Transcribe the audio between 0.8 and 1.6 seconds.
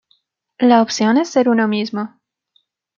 opción es ser